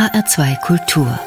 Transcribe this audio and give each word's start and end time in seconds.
HR2 0.00 0.58
Kultur 0.62 1.20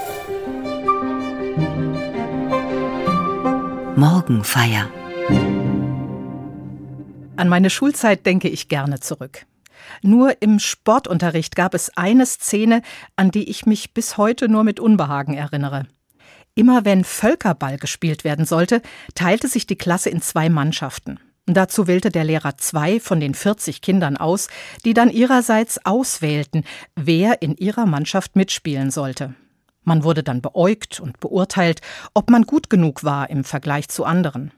Morgenfeier 3.96 4.90
An 7.36 7.50
meine 7.50 7.70
Schulzeit 7.70 8.26
denke 8.26 8.50
ich 8.50 8.70
gerne 8.70 9.00
zurück. 9.00 9.46
Nur 10.02 10.42
im 10.42 10.58
Sportunterricht 10.58 11.56
gab 11.56 11.76
es 11.76 11.96
eine 11.96 12.26
Szene, 12.26 12.82
an 13.16 13.30
die 13.30 13.48
ich 13.48 13.68
mich 13.68 13.94
bis 13.94 14.18
heute 14.18 14.50
nur 14.50 14.64
mit 14.64 14.80
Unbehagen 14.80 15.36
erinnere. 15.36 15.86
Immer 16.56 16.84
wenn 16.84 17.04
Völkerball 17.04 17.78
gespielt 17.78 18.24
werden 18.24 18.46
sollte, 18.46 18.82
teilte 19.14 19.50
sich 19.50 19.68
die 19.68 19.78
Klasse 19.78 20.10
in 20.10 20.20
zwei 20.20 20.50
Mannschaften. 20.50 21.20
Dazu 21.46 21.88
wählte 21.88 22.10
der 22.10 22.24
Lehrer 22.24 22.58
zwei 22.58 23.00
von 23.00 23.20
den 23.20 23.34
40 23.34 23.82
Kindern 23.82 24.16
aus, 24.16 24.48
die 24.86 24.94
dann 24.94 25.10
ihrerseits 25.10 25.86
auswählten, 25.86 26.64
wer 26.96 27.42
in 27.42 27.58
ihrer 27.58 27.86
Mannschaft 27.86 28.36
mitspielen 28.38 28.92
sollte. 28.92 29.36
Man 29.84 30.06
wurde 30.06 30.24
dann 30.24 30.42
beäugt 30.42 31.02
und 31.02 31.20
beurteilt, 31.20 31.82
ob 32.14 32.30
man 32.30 32.44
gut 32.44 32.70
genug 32.70 33.04
war 33.04 33.30
im 33.30 33.44
Vergleich 33.44 33.90
zu 33.90 34.06
anderen. 34.06 34.52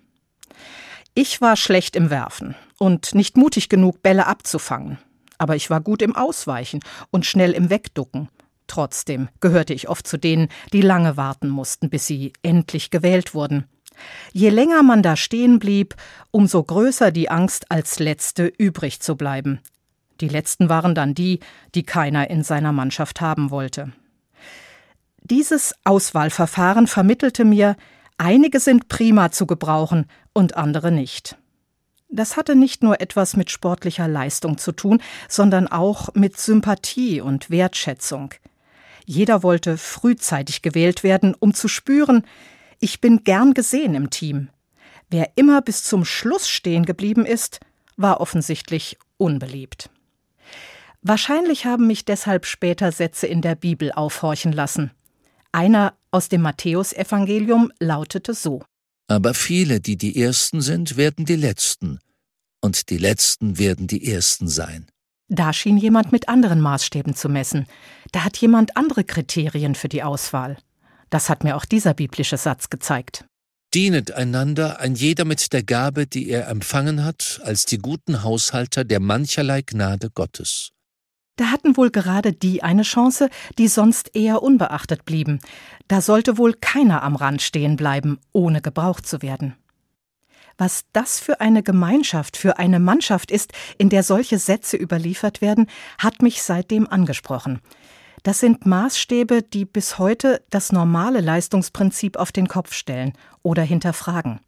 Ich 1.16 1.42
war 1.42 1.56
schlecht 1.56 1.96
im 1.96 2.12
Werfen 2.12 2.56
und 2.78 3.16
nicht 3.16 3.36
mutig 3.36 3.70
genug, 3.70 4.04
Bälle 4.04 4.28
abzufangen. 4.28 5.00
Aber 5.38 5.56
ich 5.56 5.70
war 5.70 5.82
gut 5.82 6.02
im 6.02 6.16
Ausweichen 6.16 6.82
und 7.10 7.26
schnell 7.26 7.54
im 7.54 7.70
Wegducken. 7.70 8.30
Trotzdem 8.68 9.30
gehörte 9.42 9.74
ich 9.74 9.90
oft 9.90 10.08
zu 10.08 10.18
denen, 10.18 10.50
die 10.72 10.82
lange 10.82 11.18
warten 11.18 11.50
mussten, 11.50 11.90
bis 11.90 12.06
sie 12.06 12.34
endlich 12.42 12.92
gewählt 12.92 13.34
wurden. 13.34 13.66
Je 14.34 14.50
länger 14.50 14.84
man 14.84 15.04
da 15.04 15.16
stehen 15.16 15.60
blieb, 15.60 15.96
umso 16.32 16.64
größer 16.64 17.12
die 17.12 17.30
Angst, 17.30 17.72
als 17.72 18.00
Letzte 18.00 18.46
übrig 18.46 19.00
zu 19.00 19.16
bleiben. 19.16 19.60
Die 20.22 20.30
Letzten 20.30 20.70
waren 20.70 20.96
dann 20.96 21.14
die, 21.14 21.40
die 21.74 21.84
keiner 21.84 22.30
in 22.30 22.44
seiner 22.44 22.72
Mannschaft 22.72 23.22
haben 23.22 23.52
wollte. 23.52 23.92
Dieses 25.24 25.74
Auswahlverfahren 25.84 26.88
vermittelte 26.88 27.46
mir, 27.46 27.76
einige 28.18 28.60
sind 28.60 28.88
prima 28.88 29.32
zu 29.32 29.46
gebrauchen 29.48 30.06
und 30.34 30.56
andere 30.56 30.92
nicht. 30.92 31.38
Das 32.10 32.38
hatte 32.38 32.56
nicht 32.56 32.84
nur 32.84 33.02
etwas 33.02 33.36
mit 33.36 33.50
sportlicher 33.50 34.08
Leistung 34.08 34.58
zu 34.58 34.72
tun, 34.72 35.02
sondern 35.28 35.68
auch 35.68 36.14
mit 36.14 36.38
Sympathie 36.38 37.22
und 37.22 37.50
Wertschätzung. 37.50 38.34
Jeder 39.06 39.44
wollte 39.44 39.78
frühzeitig 39.78 40.62
gewählt 40.62 41.04
werden, 41.04 41.36
um 41.38 41.54
zu 41.54 41.68
spüren, 41.68 42.24
ich 42.80 43.02
bin 43.02 43.24
gern 43.24 43.54
gesehen 43.54 43.96
im 43.96 44.10
Team. 44.10 44.50
Wer 45.10 45.32
immer 45.36 45.62
bis 45.62 45.84
zum 45.84 46.06
Schluss 46.06 46.50
stehen 46.50 46.86
geblieben 46.86 47.26
ist, 47.26 47.60
war 47.98 48.22
offensichtlich 48.22 48.98
unbeliebt. 49.18 49.90
Wahrscheinlich 51.02 51.66
haben 51.66 51.88
mich 51.88 52.06
deshalb 52.06 52.46
später 52.46 52.92
Sätze 52.92 53.28
in 53.28 53.42
der 53.42 53.56
Bibel 53.56 53.92
aufhorchen 53.92 54.52
lassen. 54.52 54.92
Einer 55.52 55.94
aus 56.12 56.30
dem 56.30 56.42
Matthäusevangelium 56.42 57.72
lautete 57.80 58.34
so: 58.34 58.64
Aber 59.08 59.34
viele, 59.34 59.80
die 59.80 59.98
die 59.98 60.20
Ersten 60.22 60.62
sind, 60.62 60.98
werden 60.98 61.26
die 61.26 61.36
Letzten, 61.36 62.00
und 62.60 62.90
die 62.90 62.98
Letzten 62.98 63.60
werden 63.60 63.86
die 63.88 64.12
Ersten 64.12 64.48
sein. 64.48 64.88
Da 65.28 65.54
schien 65.54 65.78
jemand 65.78 66.12
mit 66.12 66.28
anderen 66.28 66.60
Maßstäben 66.60 67.16
zu 67.16 67.30
messen. 67.30 67.68
Da 68.12 68.24
hat 68.24 68.38
jemand 68.38 68.76
andere 68.78 69.04
Kriterien 69.04 69.76
für 69.76 69.90
die 69.90 70.04
Auswahl. 70.04 70.58
Das 71.10 71.30
hat 71.30 71.44
mir 71.44 71.56
auch 71.56 71.66
dieser 71.66 71.94
biblische 71.94 72.38
Satz 72.38 72.70
gezeigt. 72.70 73.26
Dienet 73.74 74.12
einander, 74.12 74.80
ein 74.80 74.96
jeder 74.96 75.26
mit 75.26 75.52
der 75.52 75.64
Gabe, 75.64 76.08
die 76.08 76.30
er 76.30 76.48
empfangen 76.48 77.04
hat, 77.04 77.42
als 77.44 77.66
die 77.66 77.78
guten 77.78 78.24
Haushalter 78.24 78.86
der 78.86 79.00
mancherlei 79.00 79.62
Gnade 79.64 80.10
Gottes. 80.10 80.72
Da 81.36 81.52
hatten 81.52 81.76
wohl 81.76 81.92
gerade 81.92 82.32
die 82.32 82.64
eine 82.64 82.84
Chance, 82.84 83.30
die 83.58 83.68
sonst 83.68 84.16
eher 84.16 84.42
unbeachtet 84.42 85.04
blieben. 85.04 85.40
Da 85.90 86.00
sollte 86.00 86.38
wohl 86.38 86.54
keiner 86.54 87.04
am 87.04 87.18
Rand 87.18 87.42
stehen 87.42 87.76
bleiben, 87.76 88.20
ohne 88.32 88.62
gebraucht 88.62 89.06
zu 89.06 89.22
werden. 89.22 89.56
Was 90.58 90.86
das 90.94 91.20
für 91.20 91.42
eine 91.42 91.62
Gemeinschaft, 91.62 92.38
für 92.38 92.58
eine 92.58 92.80
Mannschaft 92.80 93.30
ist, 93.30 93.52
in 93.78 93.90
der 93.90 94.04
solche 94.04 94.40
Sätze 94.40 94.78
überliefert 94.78 95.42
werden, 95.42 95.68
hat 95.98 96.22
mich 96.22 96.42
seitdem 96.42 96.88
angesprochen. 96.88 97.60
Das 98.26 98.40
sind 98.40 98.66
Maßstäbe, 98.66 99.44
die 99.44 99.66
bis 99.66 100.00
heute 100.00 100.42
das 100.50 100.72
normale 100.72 101.22
Leistungsprinzip 101.22 102.18
auf 102.18 102.32
den 102.32 102.48
Kopf 102.48 102.74
stellen 102.74 103.14
oder 103.44 103.62
hinterfragen. 103.62 104.40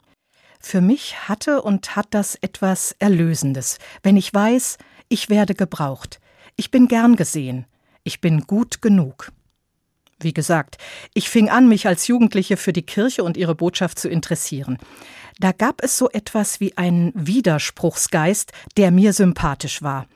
Für 0.60 0.82
mich 0.82 1.30
hatte 1.30 1.62
und 1.62 1.96
hat 1.96 2.08
das 2.10 2.34
etwas 2.42 2.96
Erlösendes, 2.98 3.78
wenn 4.02 4.18
ich 4.18 4.34
weiß, 4.34 4.80
ich 5.10 5.30
werde 5.30 5.54
gebraucht, 5.54 6.20
ich 6.56 6.72
bin 6.72 6.88
gern 6.88 7.18
gesehen, 7.18 7.68
ich 8.04 8.20
bin 8.20 8.48
gut 8.48 8.82
genug. 8.82 9.32
Wie 10.20 10.34
gesagt, 10.34 10.80
ich 11.14 11.30
fing 11.30 11.48
an, 11.52 11.70
mich 11.70 11.86
als 11.86 12.08
Jugendliche 12.08 12.58
für 12.58 12.74
die 12.74 12.82
Kirche 12.82 13.24
und 13.24 13.38
ihre 13.38 13.54
Botschaft 13.54 14.00
zu 14.00 14.10
interessieren. 14.10 14.80
Da 15.38 15.52
gab 15.52 15.84
es 15.84 16.00
so 16.00 16.10
etwas 16.10 16.60
wie 16.60 16.76
einen 16.80 17.12
Widerspruchsgeist, 17.14 18.54
der 18.76 18.90
mir 18.90 19.14
sympathisch 19.14 19.84
war. 19.84 20.08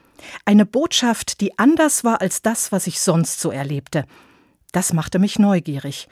Eine 0.44 0.66
Botschaft, 0.66 1.40
die 1.40 1.58
anders 1.58 2.04
war 2.04 2.20
als 2.20 2.42
das, 2.42 2.72
was 2.72 2.86
ich 2.86 3.00
sonst 3.00 3.40
so 3.40 3.50
erlebte. 3.50 4.04
Das 4.72 4.92
machte 4.92 5.18
mich 5.18 5.38
neugierig. 5.38 6.08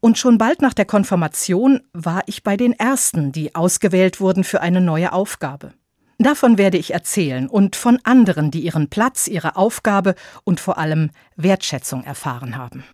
Und 0.00 0.18
schon 0.18 0.38
bald 0.38 0.62
nach 0.62 0.74
der 0.74 0.84
Konfirmation 0.84 1.80
war 1.92 2.22
ich 2.26 2.44
bei 2.44 2.56
den 2.56 2.72
Ersten, 2.72 3.32
die 3.32 3.54
ausgewählt 3.54 4.20
wurden 4.20 4.44
für 4.44 4.60
eine 4.60 4.80
neue 4.80 5.12
Aufgabe. 5.12 5.72
Davon 6.18 6.58
werde 6.58 6.78
ich 6.78 6.92
erzählen 6.92 7.48
und 7.48 7.76
von 7.76 8.00
anderen, 8.02 8.50
die 8.50 8.60
ihren 8.60 8.90
Platz, 8.90 9.28
ihre 9.28 9.56
Aufgabe 9.56 10.14
und 10.44 10.58
vor 10.58 10.78
allem 10.78 11.10
Wertschätzung 11.36 12.04
erfahren 12.04 12.56
haben. 12.56 12.84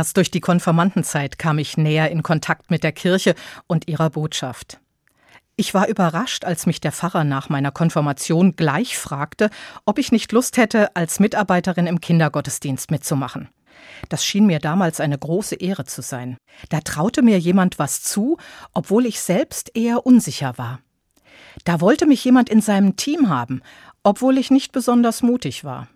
Erst 0.00 0.16
durch 0.16 0.30
die 0.30 0.40
Konfirmandenzeit 0.40 1.38
kam 1.38 1.58
ich 1.58 1.76
näher 1.76 2.10
in 2.10 2.22
Kontakt 2.22 2.70
mit 2.70 2.84
der 2.84 2.92
Kirche 2.92 3.34
und 3.66 3.86
ihrer 3.86 4.08
Botschaft. 4.08 4.80
Ich 5.56 5.74
war 5.74 5.88
überrascht, 5.88 6.46
als 6.46 6.64
mich 6.64 6.80
der 6.80 6.90
Pfarrer 6.90 7.22
nach 7.22 7.50
meiner 7.50 7.70
Konfirmation 7.70 8.56
gleich 8.56 8.96
fragte, 8.96 9.50
ob 9.84 9.98
ich 9.98 10.10
nicht 10.10 10.32
Lust 10.32 10.56
hätte, 10.56 10.96
als 10.96 11.20
Mitarbeiterin 11.20 11.86
im 11.86 12.00
Kindergottesdienst 12.00 12.90
mitzumachen. 12.90 13.50
Das 14.08 14.24
schien 14.24 14.46
mir 14.46 14.58
damals 14.58 15.00
eine 15.00 15.18
große 15.18 15.56
Ehre 15.56 15.84
zu 15.84 16.00
sein. 16.00 16.38
Da 16.70 16.80
traute 16.80 17.20
mir 17.20 17.38
jemand 17.38 17.78
was 17.78 18.00
zu, 18.00 18.38
obwohl 18.72 19.04
ich 19.04 19.20
selbst 19.20 19.76
eher 19.76 20.06
unsicher 20.06 20.56
war. 20.56 20.80
Da 21.66 21.82
wollte 21.82 22.06
mich 22.06 22.24
jemand 22.24 22.48
in 22.48 22.62
seinem 22.62 22.96
Team 22.96 23.28
haben, 23.28 23.60
obwohl 24.02 24.38
ich 24.38 24.50
nicht 24.50 24.72
besonders 24.72 25.20
mutig 25.20 25.62
war. 25.62 25.88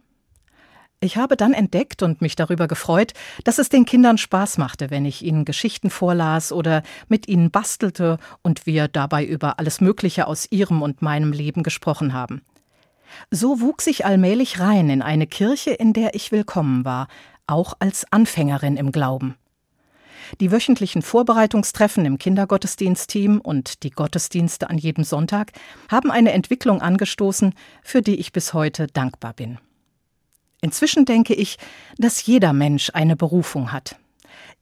Ich 1.04 1.18
habe 1.18 1.36
dann 1.36 1.52
entdeckt 1.52 2.02
und 2.02 2.22
mich 2.22 2.34
darüber 2.34 2.66
gefreut, 2.66 3.12
dass 3.44 3.58
es 3.58 3.68
den 3.68 3.84
Kindern 3.84 4.16
Spaß 4.16 4.56
machte, 4.56 4.90
wenn 4.90 5.04
ich 5.04 5.22
ihnen 5.22 5.44
Geschichten 5.44 5.90
vorlas 5.90 6.50
oder 6.50 6.82
mit 7.08 7.28
ihnen 7.28 7.50
bastelte 7.50 8.16
und 8.40 8.64
wir 8.64 8.88
dabei 8.88 9.22
über 9.22 9.58
alles 9.58 9.82
Mögliche 9.82 10.26
aus 10.26 10.50
ihrem 10.50 10.80
und 10.80 11.02
meinem 11.02 11.32
Leben 11.32 11.62
gesprochen 11.62 12.14
haben. 12.14 12.40
So 13.30 13.60
wuchs 13.60 13.86
ich 13.86 14.06
allmählich 14.06 14.60
rein 14.60 14.88
in 14.88 15.02
eine 15.02 15.26
Kirche, 15.26 15.72
in 15.72 15.92
der 15.92 16.14
ich 16.14 16.32
willkommen 16.32 16.86
war, 16.86 17.08
auch 17.46 17.74
als 17.80 18.10
Anfängerin 18.10 18.78
im 18.78 18.90
Glauben. 18.90 19.36
Die 20.40 20.50
wöchentlichen 20.50 21.02
Vorbereitungstreffen 21.02 22.06
im 22.06 22.16
Kindergottesdienstteam 22.16 23.42
und 23.42 23.82
die 23.82 23.90
Gottesdienste 23.90 24.70
an 24.70 24.78
jedem 24.78 25.04
Sonntag 25.04 25.52
haben 25.90 26.10
eine 26.10 26.32
Entwicklung 26.32 26.80
angestoßen, 26.80 27.52
für 27.82 28.00
die 28.00 28.18
ich 28.18 28.32
bis 28.32 28.54
heute 28.54 28.86
dankbar 28.86 29.34
bin. 29.34 29.58
Inzwischen 30.64 31.04
denke 31.04 31.34
ich, 31.34 31.58
dass 31.98 32.24
jeder 32.24 32.54
Mensch 32.54 32.90
eine 32.94 33.16
Berufung 33.16 33.70
hat. 33.70 33.96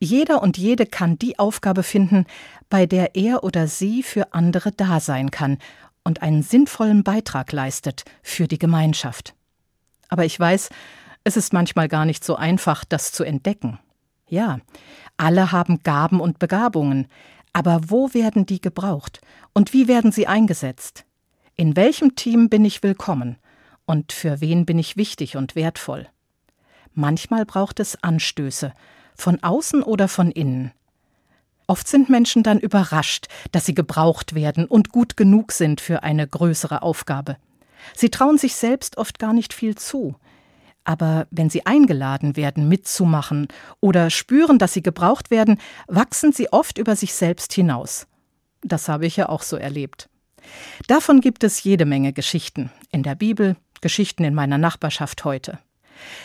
Jeder 0.01 0.43
und 0.43 0.59
jede 0.59 0.85
kann 0.85 1.17
die 1.17 1.39
Aufgabe 1.39 1.85
finden, 1.85 2.27
bei 2.69 2.87
der 2.87 3.15
er 3.15 3.45
oder 3.45 3.69
sie 3.69 4.03
für 4.03 4.35
andere 4.35 4.73
da 4.73 4.99
sein 4.99 5.31
kann 5.31 5.59
und 6.03 6.21
einen 6.21 6.43
sinnvollen 6.43 7.05
Beitrag 7.05 7.53
leistet 7.53 8.03
für 8.21 8.49
die 8.49 8.59
Gemeinschaft. 8.59 9.37
Aber 10.09 10.25
ich 10.25 10.41
weiß, 10.41 10.71
es 11.23 11.37
ist 11.37 11.53
manchmal 11.53 11.87
gar 11.87 12.05
nicht 12.05 12.25
so 12.25 12.35
einfach, 12.35 12.85
das 12.85 13.13
zu 13.13 13.23
entdecken. 13.23 13.79
Ja, 14.27 14.59
alle 15.19 15.53
haben 15.53 15.85
Gaben 15.85 16.19
und 16.19 16.41
Begabungen, 16.41 17.07
aber 17.53 17.81
wo 17.87 18.13
werden 18.13 18.45
die 18.45 18.61
gebraucht 18.61 19.21
und 19.53 19.73
wie 19.73 19.87
werden 19.87 20.11
sie 20.11 20.27
eingesetzt? 20.27 21.05
In 21.55 21.77
welchem 21.77 22.17
Team 22.17 22.49
bin 22.49 22.65
ich 22.65 22.83
willkommen? 22.83 23.37
Und 23.87 24.13
für 24.13 24.41
wen 24.41 24.67
bin 24.67 24.79
ich 24.79 24.97
wichtig 24.97 25.37
und 25.37 25.55
wertvoll. 25.55 26.09
Manchmal 26.95 27.47
braucht 27.47 27.81
es 27.81 28.03
Anstöße, 28.03 28.73
von 29.15 29.43
außen 29.43 29.83
oder 29.83 30.09
von 30.09 30.31
innen. 30.31 30.73
Oft 31.67 31.89
sind 31.89 32.11
Menschen 32.11 32.43
dann 32.43 32.59
überrascht, 32.59 33.29
dass 33.51 33.67
sie 33.67 33.75
gebraucht 33.75 34.35
werden 34.35 34.67
und 34.67 34.91
gut 34.91 35.17
genug 35.17 35.53
sind 35.53 35.81
für 35.81 36.03
eine 36.03 36.27
größere 36.27 36.83
Aufgabe. 36.83 37.37
Sie 37.95 38.11
trauen 38.11 38.39
sich 38.39 38.55
selbst 38.57 38.97
oft 38.99 39.19
gar 39.19 39.33
nicht 39.33 39.55
viel 39.55 39.77
zu. 39.77 40.17
Aber 40.85 41.27
wenn 41.31 41.49
sie 41.49 41.65
eingeladen 41.65 42.37
werden, 42.37 42.69
mitzumachen 42.69 43.47
oder 43.81 44.11
spüren, 44.11 44.59
dass 44.59 44.73
sie 44.73 44.83
gebraucht 44.83 45.31
werden, 45.31 45.59
wachsen 45.87 46.33
sie 46.33 46.53
oft 46.53 46.77
über 46.79 46.97
sich 46.97 47.15
selbst 47.15 47.53
hinaus. 47.53 48.07
Das 48.63 48.89
habe 48.89 49.07
ich 49.07 49.17
ja 49.17 49.29
auch 49.29 49.43
so 49.43 49.57
erlebt. 49.57 50.09
Davon 50.89 51.21
gibt 51.21 51.45
es 51.45 51.63
jede 51.63 51.85
Menge 51.85 52.13
Geschichten 52.13 52.71
in 52.91 53.05
der 53.05 53.15
Bibel, 53.15 53.57
Geschichten 53.83 54.25
in 54.25 54.35
meiner 54.35 54.57
Nachbarschaft 54.57 55.25
heute. 55.25 55.59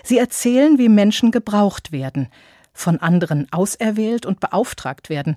Sie 0.04 0.18
erzählen, 0.18 0.78
wie 0.78 0.90
Menschen 0.90 1.32
gebraucht 1.32 1.92
werden, 1.92 2.30
von 2.74 3.00
anderen 3.00 3.52
auserwählt 3.52 4.26
und 4.26 4.40
beauftragt 4.40 5.10
werden 5.10 5.36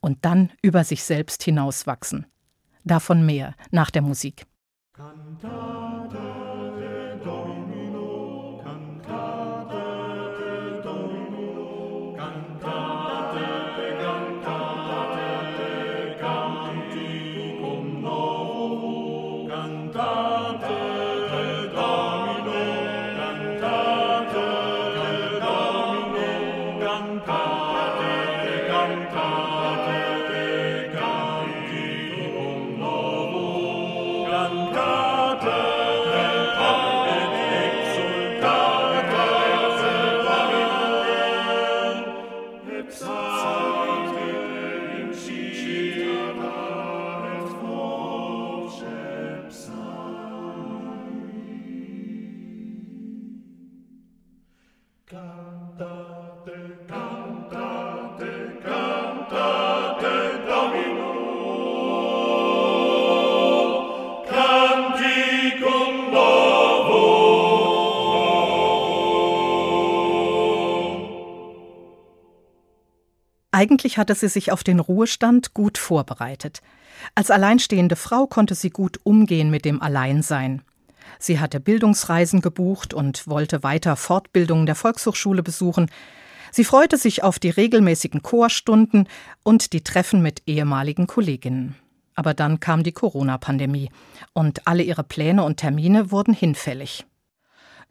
und 0.00 0.24
dann 0.24 0.52
über 0.62 0.84
sich 0.84 1.02
selbst 1.02 1.42
hinauswachsen. 1.42 2.26
Davon 2.84 3.26
mehr 3.26 3.54
nach 3.70 3.90
der 3.90 4.02
Musik. 4.02 4.46
Eigentlich 73.62 73.96
hatte 73.96 74.16
sie 74.16 74.26
sich 74.26 74.50
auf 74.50 74.64
den 74.64 74.80
Ruhestand 74.80 75.54
gut 75.54 75.78
vorbereitet. 75.78 76.62
Als 77.14 77.30
alleinstehende 77.30 77.94
Frau 77.94 78.26
konnte 78.26 78.56
sie 78.56 78.70
gut 78.70 78.98
umgehen 79.04 79.52
mit 79.52 79.64
dem 79.64 79.80
Alleinsein. 79.80 80.62
Sie 81.20 81.38
hatte 81.38 81.60
Bildungsreisen 81.60 82.40
gebucht 82.40 82.92
und 82.92 83.28
wollte 83.28 83.62
weiter 83.62 83.94
Fortbildungen 83.94 84.66
der 84.66 84.74
Volkshochschule 84.74 85.44
besuchen. 85.44 85.92
Sie 86.50 86.64
freute 86.64 86.96
sich 86.96 87.22
auf 87.22 87.38
die 87.38 87.50
regelmäßigen 87.50 88.24
Chorstunden 88.24 89.06
und 89.44 89.72
die 89.72 89.84
Treffen 89.84 90.22
mit 90.22 90.42
ehemaligen 90.46 91.06
Kolleginnen. 91.06 91.76
Aber 92.16 92.34
dann 92.34 92.58
kam 92.58 92.82
die 92.82 92.90
Corona-Pandemie 92.90 93.90
und 94.32 94.66
alle 94.66 94.82
ihre 94.82 95.04
Pläne 95.04 95.44
und 95.44 95.58
Termine 95.58 96.10
wurden 96.10 96.34
hinfällig. 96.34 97.06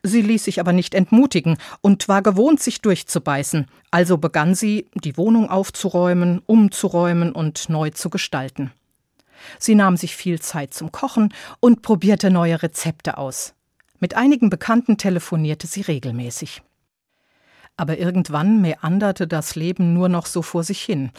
Sie 0.04 0.22
ließ 0.22 0.46
sich 0.46 0.60
aber 0.60 0.74
nicht 0.74 0.96
entmutigen 0.96 1.58
und 1.82 2.08
war 2.08 2.22
gewohnt, 2.24 2.60
sich 2.60 2.82
durchzubeißen, 2.82 3.68
also 3.92 4.18
begann 4.18 4.56
sie, 4.56 4.90
die 4.96 5.16
Wohnung 5.16 5.50
aufzuräumen, 5.50 6.42
umzuräumen 6.46 7.32
und 7.34 7.70
neu 7.70 7.92
zu 7.92 8.10
gestalten. 8.10 8.72
Sie 9.60 9.76
nahm 9.76 9.98
sich 9.98 10.16
viel 10.16 10.40
Zeit 10.40 10.74
zum 10.74 10.92
Kochen 10.92 11.34
und 11.60 11.82
probierte 11.82 12.32
neue 12.32 12.62
Rezepte 12.62 13.18
aus. 13.18 13.54
Mit 14.00 14.16
einigen 14.16 14.50
Bekannten 14.50 14.98
telefonierte 14.98 15.68
sie 15.68 15.82
regelmäßig. 15.82 16.64
Aber 17.78 17.98
irgendwann 17.98 18.62
meanderte 18.62 19.28
das 19.28 19.56
Leben 19.56 19.94
nur 19.94 20.10
noch 20.10 20.26
so 20.26 20.42
vor 20.42 20.64
sich 20.64 20.82
hin. 20.82 21.12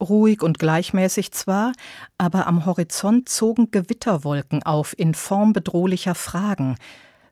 Ruhig 0.00 0.42
und 0.42 0.58
gleichmäßig 0.58 1.32
zwar, 1.32 1.72
aber 2.16 2.46
am 2.46 2.66
Horizont 2.66 3.28
zogen 3.28 3.70
Gewitterwolken 3.70 4.62
auf 4.62 4.98
in 4.98 5.14
Form 5.14 5.52
bedrohlicher 5.52 6.14
Fragen, 6.14 6.76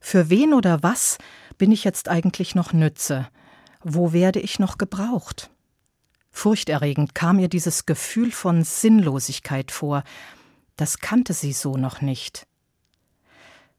für 0.00 0.30
wen 0.30 0.54
oder 0.54 0.82
was 0.82 1.18
bin 1.58 1.72
ich 1.72 1.84
jetzt 1.84 2.08
eigentlich 2.08 2.54
noch 2.54 2.72
Nütze? 2.72 3.28
Wo 3.82 4.12
werde 4.12 4.40
ich 4.40 4.58
noch 4.58 4.78
gebraucht? 4.78 5.50
Furchterregend 6.30 7.14
kam 7.14 7.38
ihr 7.38 7.48
dieses 7.48 7.86
Gefühl 7.86 8.30
von 8.30 8.62
Sinnlosigkeit 8.62 9.70
vor. 9.70 10.02
Das 10.76 10.98
kannte 10.98 11.32
sie 11.32 11.52
so 11.52 11.76
noch 11.76 12.02
nicht. 12.02 12.46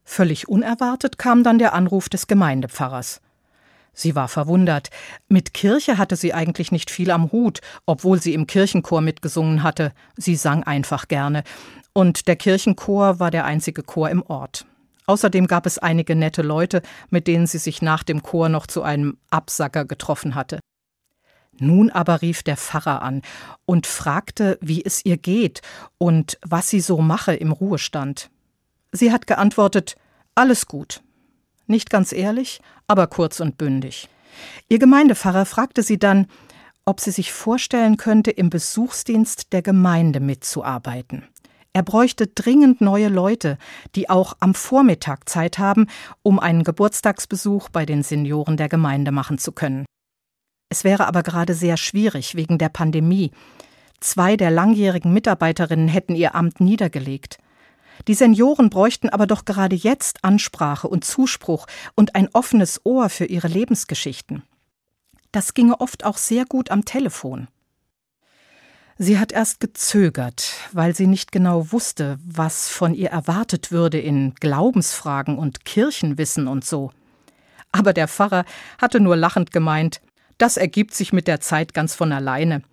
Völlig 0.04 0.48
unerwartet 0.48 1.18
kam 1.18 1.44
dann 1.44 1.60
der 1.60 1.74
Anruf 1.74 2.10
des 2.10 2.28
Gemeindepfarrers. 2.28 3.22
Sie 3.94 4.16
war 4.16 4.28
verwundert. 4.28 4.90
Mit 5.28 5.54
Kirche 5.54 5.98
hatte 5.98 6.16
sie 6.16 6.34
eigentlich 6.34 6.72
nicht 6.72 6.90
viel 6.92 7.12
am 7.12 7.32
Hut, 7.32 7.62
obwohl 7.86 8.22
sie 8.22 8.34
im 8.34 8.48
Kirchenchor 8.48 9.02
mitgesungen 9.02 9.64
hatte. 9.64 9.92
Sie 10.16 10.36
sang 10.36 10.64
einfach 10.64 11.08
gerne. 11.08 11.44
Und 11.94 12.28
der 12.28 12.36
Kirchenchor 12.36 13.20
war 13.20 13.32
der 13.32 13.46
einzige 13.46 13.84
Chor 13.84 14.10
im 14.10 14.22
Ort. 14.22 14.66
Außerdem 15.08 15.48
gab 15.48 15.66
es 15.66 15.80
einige 15.80 16.16
nette 16.16 16.42
Leute, 16.42 16.82
mit 17.10 17.28
denen 17.28 17.48
sie 17.48 17.58
sich 17.58 17.82
nach 17.82 18.04
dem 18.04 18.22
Chor 18.22 18.50
noch 18.50 18.68
zu 18.68 18.84
einem 18.84 19.18
Absacker 19.30 19.86
getroffen 19.86 20.36
hatte. 20.36 20.60
Nun 21.60 21.90
aber 21.90 22.22
rief 22.22 22.44
der 22.44 22.58
Pfarrer 22.58 23.02
an 23.02 23.22
und 23.66 23.88
fragte, 23.88 24.60
wie 24.62 24.84
es 24.86 25.04
ihr 25.06 25.18
geht 25.18 25.62
und 25.98 26.38
was 26.46 26.70
sie 26.70 26.82
so 26.82 27.00
mache 27.00 27.34
im 27.34 27.52
Ruhestand. 27.52 28.30
Sie 28.92 29.12
hat 29.12 29.28
geantwortet, 29.28 29.96
alles 30.36 30.68
gut. 30.68 31.02
Nicht 31.66 31.90
ganz 31.90 32.12
ehrlich, 32.12 32.62
aber 32.86 33.08
kurz 33.08 33.40
und 33.40 33.58
bündig. 33.58 34.08
Ihr 34.70 34.78
Gemeindepfarrer 34.78 35.46
fragte 35.46 35.84
sie 35.84 35.98
dann, 35.98 36.28
ob 36.86 37.02
sie 37.02 37.12
sich 37.12 37.34
vorstellen 37.34 37.98
könnte, 37.98 38.32
im 38.32 38.50
Besuchsdienst 38.50 39.52
der 39.52 39.62
Gemeinde 39.62 40.20
mitzuarbeiten. 40.20 41.28
Er 41.77 41.84
bräuchte 41.84 42.25
dringend 42.25 42.81
neue 42.81 43.07
Leute, 43.07 43.60
die 43.93 44.10
auch 44.10 44.34
am 44.39 44.55
Vormittag 44.55 45.29
Zeit 45.29 45.60
haben, 45.60 45.86
um 46.24 46.39
einen 46.39 46.63
Geburtstagsbesuch 46.63 47.69
bei 47.69 47.86
den 47.86 48.01
Senioren 48.01 48.57
der 48.57 48.67
Gemeinde 48.67 49.12
machen 49.12 49.38
zu 49.38 49.51
können. 49.51 49.86
Es 50.69 50.84
wäre 50.84 51.05
aber 51.05 51.22
gerade 51.22 51.53
sehr 51.53 51.77
schwierig 51.77 52.34
wegen 52.34 52.57
der 52.57 52.69
Pandemie. 52.69 53.29
Zwei 54.00 54.38
der 54.38 54.50
langjährigen 54.50 55.13
Mitarbeiterinnen 55.13 55.88
hätten 55.88 56.15
ihr 56.15 56.34
Amt 56.34 56.62
niedergelegt. 56.62 57.38
Die 58.07 58.15
Senioren 58.15 58.72
bräuchten 58.72 59.10
aber 59.10 59.27
doch 59.27 59.46
gerade 59.46 59.75
jetzt 59.75 60.24
Ansprache 60.24 60.88
und 60.88 61.05
Zuspruch 61.05 61.67
und 61.93 62.15
ein 62.15 62.27
offenes 62.34 62.81
Ohr 62.86 63.10
für 63.10 63.25
ihre 63.25 63.50
Lebensgeschichten. 63.50 64.41
Das 65.31 65.53
ginge 65.53 65.79
oft 65.79 66.05
auch 66.05 66.17
sehr 66.17 66.46
gut 66.46 66.72
am 66.72 66.86
Telefon. 66.86 67.48
Sie 69.00 69.20
hat 69.20 69.32
erst 69.32 69.60
gezögert, 69.60 70.54
weil 70.72 70.96
sie 70.96 71.06
nicht 71.06 71.32
genau 71.32 71.72
wusste, 71.72 72.18
was 72.25 72.68
von 72.68 72.96
ihr 72.96 73.10
erwartet 73.10 73.72
würde 73.72 74.00
in 74.00 74.34
Glaubensfragen 74.39 75.38
und 75.38 75.66
Kirchenwissen 75.66 76.48
und 76.48 76.66
so. 76.66 76.92
Aber 77.72 77.94
der 77.94 78.08
Pfarrer 78.08 78.44
hatte 78.80 79.00
nur 79.00 79.16
lachend 79.16 79.51
gemeint, 79.51 80.01
das 80.39 80.58
ergibt 80.58 80.96
sich 80.96 81.13
mit 81.13 81.27
der 81.27 81.42
Zeit 81.42 81.75
ganz 81.75 81.94
von 81.94 82.12
alleine. 82.12 82.63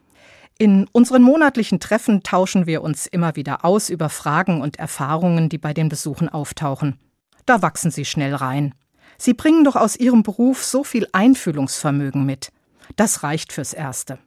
In 0.56 0.86
unseren 0.92 1.22
monatlichen 1.22 1.78
Treffen 1.78 2.22
tauschen 2.22 2.66
wir 2.66 2.82
uns 2.82 3.06
immer 3.06 3.36
wieder 3.36 3.64
aus 3.64 3.90
über 3.90 4.08
Fragen 4.08 4.62
und 4.62 4.78
Erfahrungen, 4.78 5.50
die 5.50 5.58
bei 5.58 5.74
den 5.74 5.90
Besuchen 5.90 6.30
auftauchen. 6.30 6.98
Da 7.44 7.60
wachsen 7.60 7.90
Sie 7.90 8.06
schnell 8.06 8.34
rein. 8.34 8.74
Sie 9.18 9.34
bringen 9.34 9.64
doch 9.64 9.76
aus 9.76 9.96
Ihrem 9.96 10.22
Beruf 10.22 10.64
so 10.64 10.84
viel 10.84 11.06
Einfühlungsvermögen 11.12 12.24
mit. 12.24 12.50
Das 12.96 13.22
reicht 13.22 13.52
fürs 13.52 13.74
Erste. 13.74 14.18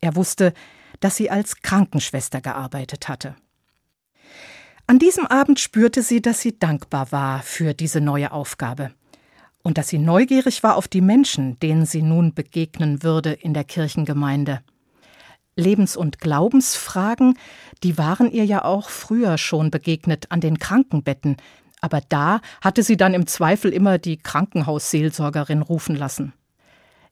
Er 0.00 0.16
wusste, 0.16 0.54
dass 1.00 1.16
sie 1.16 1.30
als 1.30 1.62
Krankenschwester 1.62 2.40
gearbeitet 2.40 3.08
hatte. 3.08 3.36
An 4.86 4.98
diesem 4.98 5.26
Abend 5.26 5.60
spürte 5.60 6.02
sie, 6.02 6.22
dass 6.22 6.40
sie 6.40 6.58
dankbar 6.58 7.12
war 7.12 7.42
für 7.42 7.74
diese 7.74 8.00
neue 8.00 8.32
Aufgabe 8.32 8.90
und 9.62 9.76
dass 9.76 9.88
sie 9.88 9.98
neugierig 9.98 10.62
war 10.62 10.76
auf 10.76 10.88
die 10.88 11.02
Menschen, 11.02 11.58
denen 11.60 11.84
sie 11.84 12.00
nun 12.00 12.32
begegnen 12.32 13.02
würde 13.02 13.32
in 13.32 13.52
der 13.52 13.64
Kirchengemeinde. 13.64 14.60
Lebens- 15.56 15.96
und 15.96 16.20
Glaubensfragen, 16.20 17.36
die 17.82 17.98
waren 17.98 18.30
ihr 18.30 18.46
ja 18.46 18.64
auch 18.64 18.88
früher 18.88 19.36
schon 19.36 19.70
begegnet 19.70 20.30
an 20.30 20.40
den 20.40 20.58
Krankenbetten, 20.58 21.36
aber 21.80 22.00
da 22.08 22.40
hatte 22.60 22.82
sie 22.82 22.96
dann 22.96 23.12
im 23.12 23.26
Zweifel 23.26 23.72
immer 23.72 23.98
die 23.98 24.16
Krankenhausseelsorgerin 24.16 25.62
rufen 25.62 25.96
lassen. 25.96 26.32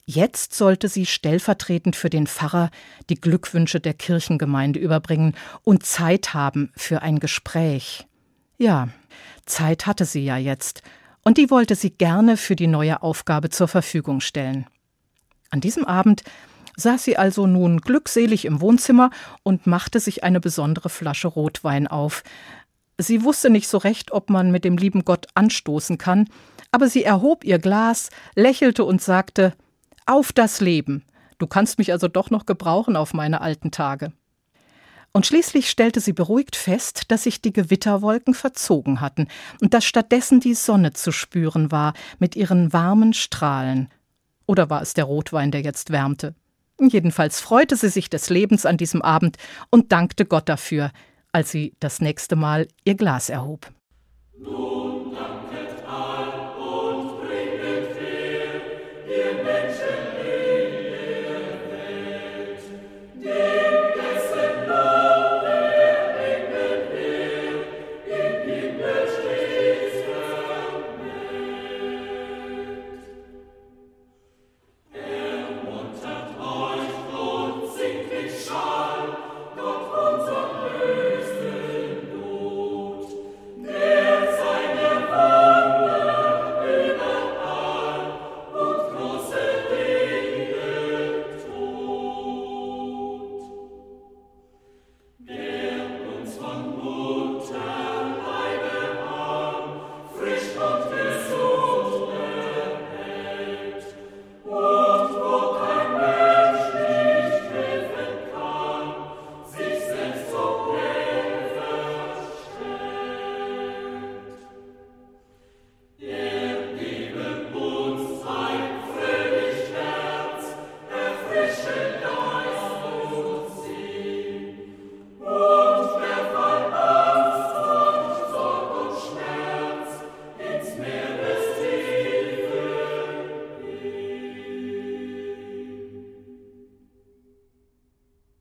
Jetzt 0.09 0.53
sollte 0.53 0.87
sie 0.87 1.05
stellvertretend 1.05 1.97
für 1.97 2.09
den 2.09 2.27
Pfarrer 2.27 2.71
die 3.09 3.19
Glückwünsche 3.19 3.81
der 3.81 3.93
Kirchengemeinde 3.93 4.79
überbringen 4.79 5.35
und 5.63 5.85
Zeit 5.85 6.33
haben 6.33 6.71
für 6.77 7.01
ein 7.01 7.19
Gespräch. 7.19 8.07
Ja, 8.57 8.87
Zeit 9.45 9.85
hatte 9.85 10.05
sie 10.05 10.23
ja 10.23 10.37
jetzt, 10.37 10.81
und 11.25 11.37
die 11.37 11.51
wollte 11.51 11.75
sie 11.75 11.89
gerne 11.89 12.37
für 12.37 12.55
die 12.55 12.67
neue 12.67 13.03
Aufgabe 13.03 13.49
zur 13.49 13.67
Verfügung 13.67 14.21
stellen. 14.21 14.65
An 15.49 15.59
diesem 15.59 15.83
Abend 15.83 16.23
saß 16.77 17.03
sie 17.03 17.17
also 17.17 17.45
nun 17.45 17.81
glückselig 17.81 18.45
im 18.45 18.61
Wohnzimmer 18.61 19.09
und 19.43 19.67
machte 19.67 19.99
sich 19.99 20.23
eine 20.23 20.39
besondere 20.39 20.87
Flasche 20.87 21.27
Rotwein 21.27 21.85
auf. 21.85 22.23
Sie 22.97 23.25
wusste 23.25 23.49
nicht 23.49 23.67
so 23.67 23.77
recht, 23.77 24.13
ob 24.13 24.29
man 24.29 24.51
mit 24.51 24.63
dem 24.63 24.77
lieben 24.77 25.03
Gott 25.03 25.27
anstoßen 25.33 25.97
kann, 25.97 26.29
aber 26.71 26.87
sie 26.87 27.03
erhob 27.03 27.43
ihr 27.43 27.59
Glas, 27.59 28.09
lächelte 28.35 28.85
und 28.85 29.01
sagte 29.01 29.53
Auf 30.09 30.31
das 30.31 30.61
Leben. 30.61 31.03
Du 31.37 31.47
kannst 31.47 31.79
mich 31.79 31.91
also 31.91 32.07
doch 32.07 32.29
noch 32.29 32.45
gebrauchen 32.45 32.95
auf 32.95 33.13
meine 33.13 33.41
alten 33.41 33.71
Tage. 33.71 34.13
Und 35.11 35.25
schließlich 35.25 35.69
stellte 35.69 35.99
sie 35.99 36.13
beruhigt 36.13 36.55
fest, 36.55 37.11
dass 37.11 37.23
sich 37.23 37.41
die 37.41 37.51
Gewitterwolken 37.51 38.33
verzogen 38.33 39.01
hatten 39.01 39.27
und 39.61 39.73
dass 39.73 39.83
stattdessen 39.83 40.39
die 40.39 40.53
Sonne 40.53 40.93
zu 40.93 41.11
spüren 41.11 41.73
war 41.73 41.93
mit 42.19 42.37
ihren 42.37 42.71
warmen 42.71 43.11
Strahlen. 43.11 43.89
Oder 44.45 44.69
war 44.69 44.81
es 44.81 44.93
der 44.93 45.03
Rotwein, 45.03 45.51
der 45.51 45.61
jetzt 45.61 45.91
wärmte? 45.91 46.35
Jedenfalls 46.79 47.41
freute 47.41 47.75
sie 47.75 47.89
sich 47.89 48.09
des 48.09 48.29
Lebens 48.29 48.65
an 48.65 48.77
diesem 48.77 49.01
Abend 49.01 49.35
und 49.71 49.91
dankte 49.91 50.23
Gott 50.23 50.47
dafür, 50.47 50.91
als 51.33 51.51
sie 51.51 51.73
das 51.81 51.99
nächste 51.99 52.37
Mal 52.37 52.69
ihr 52.85 52.95
Glas 52.95 53.27
erhob. 53.29 53.69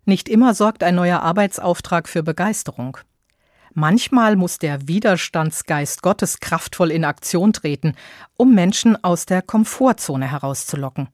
Nicht 0.07 0.29
immer 0.29 0.55
sorgt 0.55 0.85
ein 0.85 0.95
neuer 0.95 1.21
Arbeitsauftrag 1.21 2.09
für 2.09 2.23
Begeisterung. 2.23 2.97
Manchmal 3.75 4.37
muss 4.37 4.59
der 4.59 4.87
Widerstandsgeist 4.87 6.01
Gottes 6.01 6.39
kraftvoll 6.39 6.93
in 6.93 7.05
Aktion 7.05 7.53
treten, 7.53 7.95
um 8.37 8.55
Menschen 8.55 9.03
aus 9.03 9.27
der 9.27 9.43
Komfortzone 9.43 10.31
herauszulocken. 10.31 11.09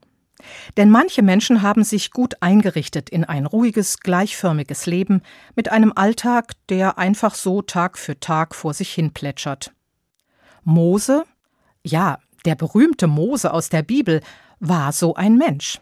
Denn 0.76 0.90
manche 0.90 1.22
Menschen 1.22 1.62
haben 1.62 1.84
sich 1.84 2.11
gut 2.11 2.34
eingerichtet 2.40 3.08
in 3.08 3.25
ein 3.25 3.46
ruhiges, 3.46 4.00
gleichförmiges 4.00 4.84
Leben 4.84 5.22
mit 5.56 5.70
einem 5.70 5.92
Alltag, 5.96 6.52
der 6.68 6.99
einfach 6.99 7.34
so 7.34 7.62
Tag 7.62 7.96
für 7.96 8.20
Tag 8.20 8.54
vor 8.54 8.75
sich 8.75 8.92
hin 8.92 9.12
plätschert. 9.14 9.72
Mose, 10.64 11.25
ja, 11.82 12.18
der 12.44 12.56
berühmte 12.56 13.06
Mose 13.06 13.52
aus 13.52 13.70
der 13.70 13.82
Bibel, 13.82 14.20
war 14.61 14.92
so 14.92 15.14
ein 15.14 15.37
Mensch. 15.37 15.80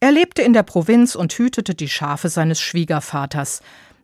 Er 0.00 0.12
lebte 0.12 0.42
in 0.42 0.52
der 0.52 0.62
Provinz 0.62 1.14
und 1.14 1.32
hütete 1.32 1.74
die 1.74 1.88
Schafe 1.88 2.28
seines 2.28 2.60
Schwiegervaters. 2.60 3.62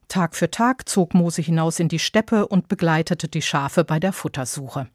Tag 0.08 0.36
für 0.36 0.50
Tag 0.50 0.88
zog 0.88 1.14
Mose 1.14 1.42
hinaus 1.42 1.80
in 1.80 1.88
die 1.88 1.98
Steppe 1.98 2.46
und 2.46 2.68
begleitete 2.68 3.28
die 3.28 3.42
Schafe 3.42 3.84
bei 3.84 3.98
der 3.98 4.12
Futtersuche. 4.12 4.88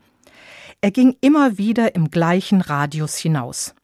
Er 0.82 0.92
ging 0.92 1.16
immer 1.22 1.58
wieder 1.58 1.96
im 1.96 2.10
gleichen 2.10 2.62
Radius 2.62 3.18
hinaus. 3.18 3.76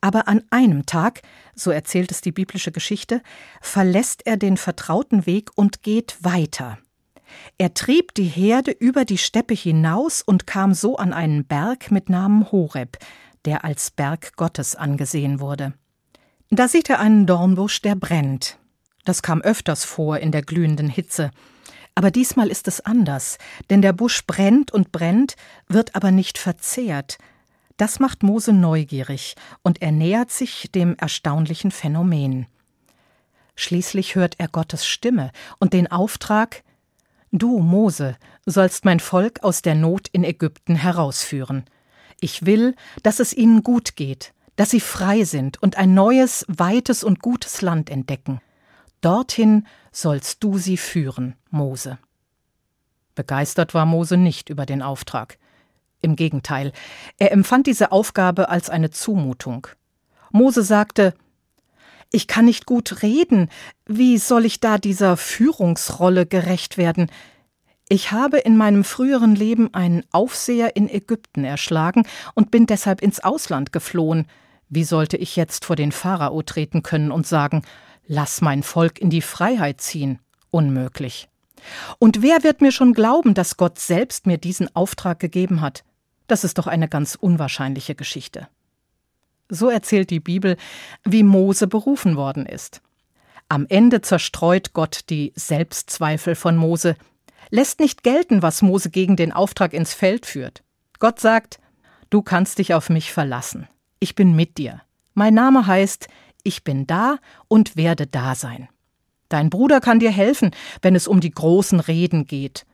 Aber 0.00 0.28
an 0.28 0.42
einem 0.50 0.86
Tag, 0.86 1.22
so 1.54 1.70
erzählt 1.70 2.10
es 2.12 2.20
die 2.20 2.32
biblische 2.32 2.72
Geschichte, 2.72 3.22
verlässt 3.60 4.26
er 4.26 4.36
den 4.36 4.56
vertrauten 4.56 5.26
Weg 5.26 5.50
und 5.56 5.82
geht 5.82 6.16
weiter. 6.20 6.78
Er 7.58 7.74
trieb 7.74 8.14
die 8.14 8.24
Herde 8.24 8.70
über 8.70 9.04
die 9.04 9.18
Steppe 9.18 9.54
hinaus 9.54 10.22
und 10.22 10.46
kam 10.46 10.72
so 10.74 10.96
an 10.96 11.12
einen 11.12 11.44
Berg 11.44 11.90
mit 11.90 12.08
Namen 12.08 12.50
Horeb, 12.50 12.98
der 13.44 13.64
als 13.64 13.90
Berg 13.90 14.36
Gottes 14.36 14.76
angesehen 14.76 15.40
wurde. 15.40 15.74
Da 16.50 16.66
sieht 16.66 16.88
er 16.88 16.98
einen 16.98 17.26
Dornbusch, 17.26 17.82
der 17.82 17.94
brennt. 17.94 18.58
Das 19.04 19.22
kam 19.22 19.42
öfters 19.42 19.84
vor 19.84 20.18
in 20.18 20.32
der 20.32 20.42
glühenden 20.42 20.88
Hitze. 20.88 21.30
Aber 21.94 22.10
diesmal 22.10 22.48
ist 22.48 22.68
es 22.68 22.80
anders, 22.80 23.38
denn 23.70 23.82
der 23.82 23.92
Busch 23.92 24.24
brennt 24.26 24.72
und 24.72 24.92
brennt, 24.92 25.36
wird 25.66 25.94
aber 25.94 26.10
nicht 26.10 26.38
verzehrt. 26.38 27.18
Das 27.76 28.00
macht 28.00 28.22
Mose 28.22 28.52
neugierig 28.52 29.34
und 29.62 29.82
er 29.82 29.92
nähert 29.92 30.30
sich 30.30 30.70
dem 30.72 30.96
erstaunlichen 30.96 31.70
Phänomen. 31.70 32.46
Schließlich 33.56 34.14
hört 34.14 34.36
er 34.38 34.48
Gottes 34.48 34.86
Stimme 34.86 35.32
und 35.58 35.72
den 35.72 35.90
Auftrag 35.90 36.62
Du, 37.30 37.58
Mose, 37.58 38.16
sollst 38.46 38.86
mein 38.86 39.00
Volk 39.00 39.42
aus 39.42 39.60
der 39.60 39.74
Not 39.74 40.08
in 40.08 40.24
Ägypten 40.24 40.76
herausführen. 40.76 41.64
Ich 42.20 42.46
will, 42.46 42.74
dass 43.02 43.20
es 43.20 43.34
ihnen 43.34 43.62
gut 43.62 43.96
geht, 43.96 44.32
dass 44.58 44.70
sie 44.70 44.80
frei 44.80 45.22
sind 45.22 45.62
und 45.62 45.78
ein 45.78 45.94
neues, 45.94 46.44
weites 46.48 47.04
und 47.04 47.20
gutes 47.20 47.62
Land 47.62 47.90
entdecken. 47.90 48.40
Dorthin 49.00 49.68
sollst 49.92 50.42
du 50.42 50.58
sie 50.58 50.76
führen, 50.76 51.36
Mose. 51.48 51.98
Begeistert 53.14 53.72
war 53.72 53.86
Mose 53.86 54.16
nicht 54.16 54.48
über 54.48 54.66
den 54.66 54.82
Auftrag. 54.82 55.38
Im 56.00 56.16
Gegenteil, 56.16 56.72
er 57.18 57.30
empfand 57.30 57.68
diese 57.68 57.92
Aufgabe 57.92 58.48
als 58.48 58.68
eine 58.68 58.90
Zumutung. 58.90 59.68
Mose 60.32 60.64
sagte 60.64 61.14
Ich 62.10 62.26
kann 62.26 62.46
nicht 62.46 62.66
gut 62.66 63.04
reden, 63.04 63.50
wie 63.86 64.18
soll 64.18 64.44
ich 64.44 64.58
da 64.58 64.76
dieser 64.76 65.16
Führungsrolle 65.16 66.26
gerecht 66.26 66.78
werden? 66.78 67.12
Ich 67.88 68.10
habe 68.10 68.38
in 68.38 68.56
meinem 68.56 68.82
früheren 68.82 69.36
Leben 69.36 69.72
einen 69.72 70.02
Aufseher 70.10 70.74
in 70.74 70.88
Ägypten 70.88 71.44
erschlagen 71.44 72.02
und 72.34 72.50
bin 72.50 72.66
deshalb 72.66 73.00
ins 73.02 73.20
Ausland 73.20 73.72
geflohen. 73.72 74.26
Wie 74.68 74.84
sollte 74.84 75.16
ich 75.16 75.36
jetzt 75.36 75.64
vor 75.64 75.76
den 75.76 75.92
Pharao 75.92 76.42
treten 76.42 76.82
können 76.82 77.10
und 77.10 77.26
sagen, 77.26 77.62
lass 78.06 78.40
mein 78.40 78.62
Volk 78.62 78.98
in 79.00 79.10
die 79.10 79.22
Freiheit 79.22 79.80
ziehen? 79.80 80.18
Unmöglich. 80.50 81.28
Und 81.98 82.22
wer 82.22 82.44
wird 82.44 82.60
mir 82.60 82.72
schon 82.72 82.92
glauben, 82.92 83.34
dass 83.34 83.56
Gott 83.56 83.78
selbst 83.78 84.26
mir 84.26 84.38
diesen 84.38 84.74
Auftrag 84.76 85.18
gegeben 85.18 85.60
hat? 85.60 85.84
Das 86.26 86.44
ist 86.44 86.58
doch 86.58 86.66
eine 86.66 86.88
ganz 86.88 87.14
unwahrscheinliche 87.14 87.94
Geschichte. 87.94 88.48
So 89.48 89.70
erzählt 89.70 90.10
die 90.10 90.20
Bibel, 90.20 90.56
wie 91.04 91.22
Mose 91.22 91.66
berufen 91.66 92.16
worden 92.16 92.44
ist. 92.44 92.82
Am 93.48 93.66
Ende 93.68 94.02
zerstreut 94.02 94.74
Gott 94.74 95.04
die 95.08 95.32
Selbstzweifel 95.34 96.34
von 96.34 96.56
Mose, 96.56 96.96
lässt 97.48 97.80
nicht 97.80 98.02
gelten, 98.02 98.42
was 98.42 98.60
Mose 98.60 98.90
gegen 98.90 99.16
den 99.16 99.32
Auftrag 99.32 99.72
ins 99.72 99.94
Feld 99.94 100.26
führt. 100.26 100.62
Gott 100.98 101.18
sagt, 101.18 101.58
du 102.10 102.20
kannst 102.20 102.58
dich 102.58 102.74
auf 102.74 102.90
mich 102.90 103.10
verlassen. 103.10 103.66
Ich 104.00 104.14
bin 104.14 104.36
mit 104.36 104.58
dir. 104.58 104.82
Mein 105.14 105.34
Name 105.34 105.66
heißt, 105.66 106.08
ich 106.44 106.64
bin 106.64 106.86
da 106.86 107.18
und 107.48 107.76
werde 107.76 108.06
da 108.06 108.34
sein. 108.34 108.68
Dein 109.28 109.50
Bruder 109.50 109.80
kann 109.80 109.98
dir 109.98 110.10
helfen, 110.10 110.52
wenn 110.80 110.94
es 110.94 111.08
um 111.08 111.20
die 111.20 111.30
großen 111.30 111.80
Reden 111.80 112.26
geht. 112.26 112.64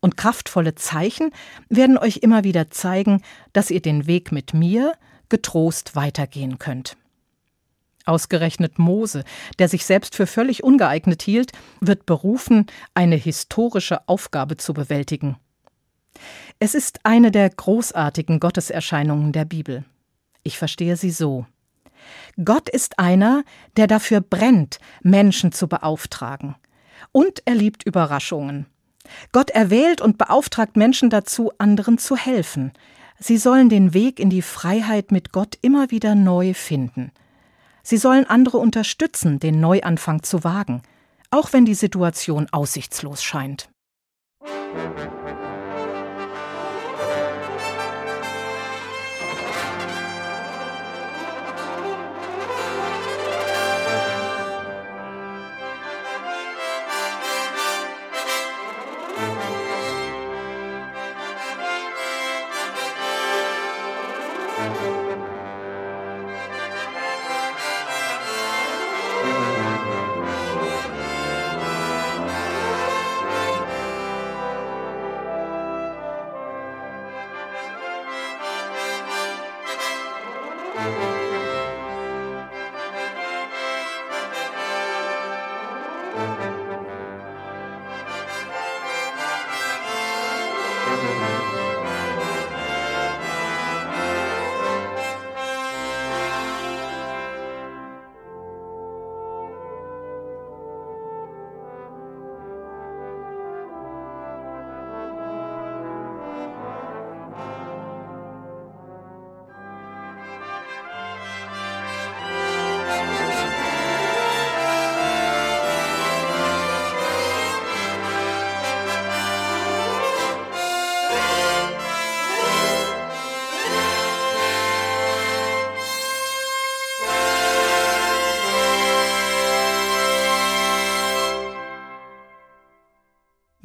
Und 0.00 0.16
kraftvolle 0.16 0.74
Zeichen 0.74 1.30
werden 1.68 1.98
euch 1.98 2.18
immer 2.18 2.44
wieder 2.44 2.70
zeigen, 2.70 3.22
dass 3.52 3.70
ihr 3.70 3.80
den 3.80 4.06
Weg 4.06 4.30
mit 4.30 4.54
mir 4.54 4.92
getrost 5.28 5.96
weitergehen 5.96 6.58
könnt. 6.58 6.96
Ausgerechnet 8.04 8.78
Mose, 8.78 9.24
der 9.58 9.68
sich 9.68 9.84
selbst 9.84 10.14
für 10.14 10.28
völlig 10.28 10.62
ungeeignet 10.62 11.22
hielt, 11.22 11.50
wird 11.80 12.06
berufen, 12.06 12.66
eine 12.94 13.16
historische 13.16 14.06
Aufgabe 14.08 14.56
zu 14.56 14.74
bewältigen. 14.74 15.36
Es 16.60 16.76
ist 16.76 17.00
eine 17.02 17.32
der 17.32 17.50
großartigen 17.50 18.38
Gotteserscheinungen 18.38 19.32
der 19.32 19.44
Bibel. 19.44 19.84
Ich 20.46 20.58
verstehe 20.58 20.96
sie 20.96 21.10
so. 21.10 21.44
Gott 22.44 22.68
ist 22.68 23.00
einer, 23.00 23.42
der 23.76 23.88
dafür 23.88 24.20
brennt, 24.20 24.78
Menschen 25.02 25.50
zu 25.50 25.66
beauftragen. 25.66 26.54
Und 27.10 27.42
er 27.46 27.56
liebt 27.56 27.82
Überraschungen. 27.84 28.66
Gott 29.32 29.50
erwählt 29.50 30.00
und 30.00 30.18
beauftragt 30.18 30.76
Menschen 30.76 31.10
dazu, 31.10 31.50
anderen 31.58 31.98
zu 31.98 32.16
helfen. 32.16 32.72
Sie 33.18 33.38
sollen 33.38 33.68
den 33.68 33.92
Weg 33.92 34.20
in 34.20 34.30
die 34.30 34.42
Freiheit 34.42 35.10
mit 35.10 35.32
Gott 35.32 35.58
immer 35.62 35.90
wieder 35.90 36.14
neu 36.14 36.54
finden. 36.54 37.10
Sie 37.82 37.96
sollen 37.96 38.24
andere 38.24 38.58
unterstützen, 38.58 39.40
den 39.40 39.58
Neuanfang 39.58 40.22
zu 40.22 40.44
wagen, 40.44 40.82
auch 41.32 41.52
wenn 41.52 41.64
die 41.64 41.74
Situation 41.74 42.46
aussichtslos 42.52 43.20
scheint. 43.20 43.68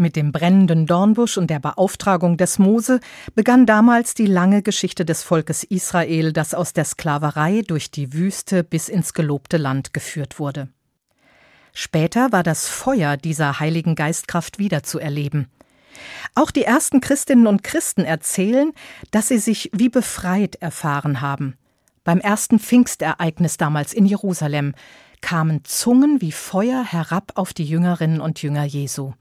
Mit 0.01 0.15
dem 0.15 0.31
brennenden 0.31 0.87
Dornbusch 0.87 1.37
und 1.37 1.51
der 1.51 1.59
Beauftragung 1.59 2.35
des 2.35 2.57
Mose 2.57 3.01
begann 3.35 3.67
damals 3.67 4.15
die 4.15 4.25
lange 4.25 4.63
Geschichte 4.63 5.05
des 5.05 5.21
Volkes 5.21 5.63
Israel, 5.63 6.33
das 6.33 6.55
aus 6.55 6.73
der 6.73 6.85
Sklaverei 6.85 7.61
durch 7.61 7.91
die 7.91 8.11
Wüste 8.11 8.63
bis 8.63 8.89
ins 8.89 9.13
gelobte 9.13 9.57
Land 9.57 9.93
geführt 9.93 10.39
wurde. 10.39 10.69
Später 11.71 12.31
war 12.31 12.41
das 12.41 12.67
Feuer 12.67 13.15
dieser 13.15 13.59
Heiligen 13.59 13.93
Geistkraft 13.93 14.57
wiederzuerleben. 14.57 15.51
Auch 16.33 16.49
die 16.49 16.63
ersten 16.63 16.99
Christinnen 16.99 17.45
und 17.45 17.61
Christen 17.61 18.03
erzählen, 18.03 18.71
dass 19.11 19.27
sie 19.27 19.37
sich 19.37 19.69
wie 19.71 19.89
befreit 19.89 20.55
erfahren 20.55 21.21
haben. 21.21 21.57
Beim 22.03 22.21
ersten 22.21 22.57
Pfingstereignis 22.57 23.57
damals 23.57 23.93
in 23.93 24.07
Jerusalem 24.07 24.73
kamen 25.21 25.63
Zungen 25.63 26.21
wie 26.21 26.31
Feuer 26.31 26.83
herab 26.83 27.33
auf 27.35 27.53
die 27.53 27.65
Jüngerinnen 27.65 28.19
und 28.19 28.41
Jünger 28.41 28.63
Jesu. 28.63 29.13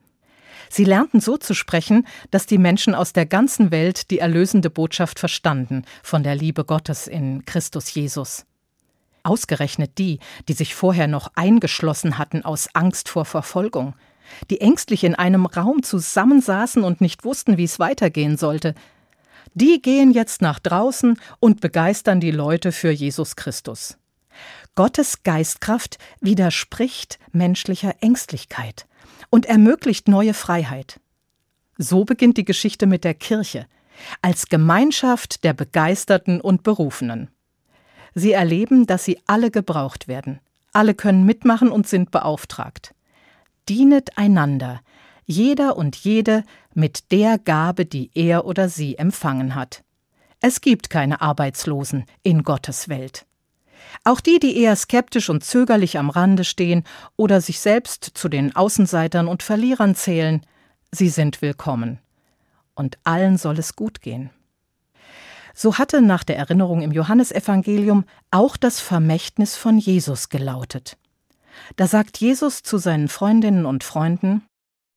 Sie 0.73 0.85
lernten 0.85 1.21
so 1.21 1.37
zu 1.37 1.53
sprechen, 1.53 2.07
dass 2.31 2.47
die 2.47 2.57
Menschen 2.57 2.95
aus 2.95 3.13
der 3.13 3.27
ganzen 3.27 3.73
Welt 3.73 4.11
die 4.13 4.21
erlösende 4.21 4.71
Botschaft 4.71 5.19
verstanden 5.19 5.85
von 6.03 6.23
der 6.23 6.37
Liebe 6.37 6.65
Gottes 6.65 7.09
in 7.09 7.45
Christus 7.45 7.93
Jesus. 7.93 8.47
Ausgerechnet 9.25 9.99
die, 9.99 10.21
die 10.49 10.53
sich 10.53 10.77
vorher 10.77 11.09
noch 11.09 11.33
eingeschlossen 11.35 12.19
hatten 12.19 12.45
aus 12.45 12.69
Angst 12.73 13.09
vor 13.09 13.25
Verfolgung, 13.25 13.95
die 14.49 14.61
ängstlich 14.61 15.03
in 15.03 15.17
einem 15.17 15.45
Raum 15.45 15.83
zusammensaßen 15.83 16.85
und 16.85 17.01
nicht 17.01 17.25
wussten, 17.25 17.57
wie 17.59 17.65
es 17.65 17.81
weitergehen 17.81 18.37
sollte, 18.37 18.75
die 19.55 19.83
gehen 19.83 20.13
jetzt 20.13 20.41
nach 20.41 20.61
draußen 20.61 21.19
und 21.41 21.61
begeistern 21.61 22.21
die 22.21 22.31
Leute 22.31 22.71
für 22.71 22.93
Jesus 22.93 23.35
Christus. 23.35 23.99
Gottes 24.77 25.25
Geistkraft 25.25 25.99
widerspricht 26.21 27.19
menschlicher 27.33 27.97
Ängstlichkeit 28.01 28.87
und 29.31 29.47
ermöglicht 29.47 30.09
neue 30.09 30.35
Freiheit. 30.35 31.01
So 31.79 32.05
beginnt 32.05 32.37
die 32.37 32.45
Geschichte 32.45 32.87
mit 32.87 33.05
der 33.05 33.15
Kirche 33.15 33.67
als 34.23 34.47
Gemeinschaft 34.47 35.45
der 35.45 35.53
Begeisterten 35.53 36.41
und 36.41 36.63
Berufenen. 36.63 37.31
Sie 38.15 38.33
erleben, 38.33 38.87
dass 38.87 39.05
sie 39.05 39.21
alle 39.27 39.51
gebraucht 39.51 40.09
werden. 40.09 40.41
Alle 40.73 40.95
können 40.95 41.25
mitmachen 41.25 41.71
und 41.71 41.87
sind 41.87 42.11
beauftragt. 42.11 42.95
Dienet 43.69 44.17
einander, 44.17 44.81
jeder 45.27 45.77
und 45.77 45.97
jede 45.97 46.45
mit 46.75 47.13
der 47.13 47.39
Gabe, 47.39 47.87
die 47.87 48.11
er 48.15 48.45
oder 48.45 48.69
sie 48.69 48.97
empfangen 48.97 49.55
hat. 49.55 49.85
Es 50.41 50.61
gibt 50.61 50.91
keine 50.91 51.21
Arbeitslosen 51.21 52.05
in 52.23 52.43
Gottes 52.43 52.89
Welt. 52.89 53.27
Auch 54.05 54.21
die, 54.21 54.39
die 54.39 54.57
eher 54.57 54.77
skeptisch 54.77 55.29
und 55.29 55.45
zögerlich 55.45 55.99
am 55.99 56.11
Rande 56.11 56.45
stehen 56.45 56.85
oder 57.17 57.41
sich 57.41 57.61
selbst 57.61 58.05
zu 58.15 58.29
den 58.29 58.55
Außenseitern 58.55 59.29
und 59.29 59.43
Verlierern 59.43 59.95
zählen, 59.95 60.45
sie 60.93 61.09
sind 61.09 61.43
willkommen. 61.43 61.99
Und 62.75 62.99
allen 63.05 63.37
soll 63.37 63.59
es 63.59 63.77
gut 63.77 64.01
gehen. 64.01 64.31
So 65.55 65.79
hatte 65.79 66.01
nach 66.01 66.25
der 66.25 66.39
Erinnerung 66.39 66.81
im 66.83 66.93
Johannesevangelium 66.93 68.05
auch 68.31 68.57
das 68.57 68.81
Vermächtnis 68.81 69.57
von 69.57 69.79
Jesus 69.79 70.29
gelautet. 70.29 70.97
Da 71.77 71.87
sagt 71.87 72.19
Jesus 72.19 72.63
zu 72.63 72.79
seinen 72.79 73.09
Freundinnen 73.09 73.67
und 73.67 73.85
Freunden 73.85 74.43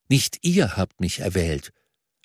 Nicht 0.07 0.39
ihr 0.43 0.77
habt 0.77 1.01
mich 1.01 1.19
erwählt, 1.19 1.71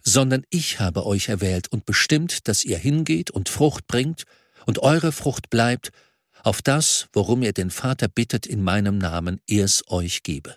sondern 0.05 0.45
ich 0.51 0.81
habe 0.81 1.07
euch 1.07 1.29
erwählt 1.29 1.69
und 1.69 1.87
bestimmt, 1.87 2.47
dass 2.49 2.65
ihr 2.65 2.79
hingeht 2.79 3.31
und 3.31 3.49
Frucht 3.49 3.87
bringt 3.87 4.25
und 4.67 4.81
eure 4.81 5.13
Frucht 5.13 5.51
bleibt, 5.51 5.91
auf 6.43 6.63
das, 6.63 7.09
worum 7.13 7.43
ihr 7.43 7.53
den 7.53 7.71
Vater 7.71 8.09
bittet 8.09 8.47
in 8.47 8.63
meinem 8.63 8.99
Namen, 8.99 9.41
er 9.47 9.65
es 9.65 9.85
euch 9.89 10.23
gebe. 10.23 10.57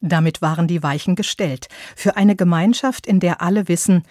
Damit 0.00 0.42
waren 0.42 0.68
die 0.68 0.82
Weichen 0.82 1.14
gestellt 1.14 1.68
für 1.94 2.16
eine 2.16 2.36
Gemeinschaft, 2.36 3.06
in 3.06 3.20
der 3.20 3.40
alle 3.42 3.68
wissen, 3.68 4.02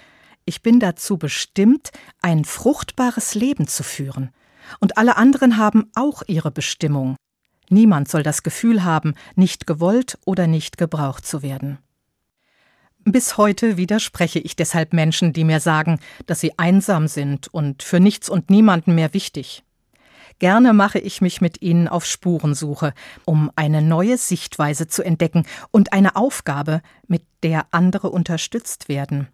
ich 0.45 0.61
bin 0.61 0.79
dazu 0.79 1.17
bestimmt, 1.17 1.91
ein 2.21 2.45
fruchtbares 2.45 3.33
Leben 3.33 3.67
zu 3.67 3.83
führen. 3.83 4.29
Und 4.79 4.97
alle 4.97 5.17
anderen 5.17 5.57
haben 5.57 5.89
auch 5.95 6.21
ihre 6.27 6.51
Bestimmung. 6.51 7.15
Niemand 7.69 8.07
soll 8.09 8.21
das 8.21 8.43
Gefühl 8.43 8.83
haben, 8.83 9.15
nicht 9.35 9.65
gewollt 9.65 10.19
oder 10.23 10.45
nicht 10.45 10.77
gebraucht 10.77 11.25
zu 11.25 11.41
werden. 11.41 11.79
Bis 13.05 13.37
heute 13.37 13.77
widerspreche 13.77 14.39
ich 14.39 14.55
deshalb 14.55 14.93
Menschen, 14.93 15.33
die 15.33 15.43
mir 15.43 15.59
sagen, 15.59 15.99
dass 16.25 16.39
sie 16.39 16.57
einsam 16.57 17.07
sind 17.07 17.47
und 17.47 17.83
für 17.83 17.99
nichts 17.99 18.29
und 18.29 18.49
niemanden 18.49 18.95
mehr 18.95 19.13
wichtig. 19.13 19.63
Gerne 20.39 20.73
mache 20.73 20.99
ich 20.99 21.21
mich 21.21 21.39
mit 21.39 21.61
ihnen 21.61 21.87
auf 21.87 22.05
Spurensuche, 22.05 22.93
um 23.23 23.51
eine 23.55 23.81
neue 23.81 24.17
Sichtweise 24.17 24.87
zu 24.87 25.01
entdecken 25.01 25.45
und 25.71 25.93
eine 25.93 26.15
Aufgabe, 26.15 26.81
mit 27.07 27.23
der 27.41 27.67
andere 27.71 28.09
unterstützt 28.09 28.89
werden. 28.89 29.29